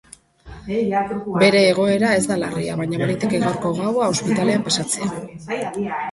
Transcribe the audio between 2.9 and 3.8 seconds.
baliteke gaurko